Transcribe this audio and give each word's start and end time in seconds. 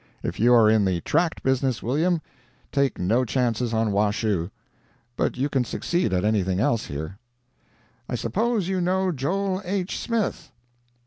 If 0.23 0.39
you 0.39 0.51
are 0.55 0.67
in 0.67 0.85
the 0.85 0.99
tract 1.01 1.43
business, 1.43 1.83
William, 1.83 2.21
take 2.71 2.97
no 2.97 3.23
chances 3.23 3.71
on 3.71 3.91
Washoe; 3.91 4.49
but 5.15 5.37
you 5.37 5.47
can 5.47 5.63
succeed 5.63 6.11
at 6.11 6.25
anything 6.25 6.59
else 6.59 6.87
here. 6.87 7.19
"I 8.09 8.15
suppose 8.15 8.67
you 8.67 8.81
know 8.81 9.11
Joel 9.11 9.61
H. 9.63 9.99
Smith?" 9.99 10.51